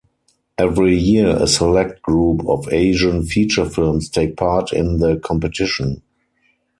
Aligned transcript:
Every 0.57 0.95
year 0.97 1.37
a 1.43 1.45
select 1.45 2.01
group 2.01 2.43
of 2.47 2.67
Asian 2.73 3.23
feature 3.23 3.69
films 3.69 4.09
take 4.09 4.35
part 4.35 4.73
in 4.73 4.97
the 4.97 5.17
competition. 5.19 6.01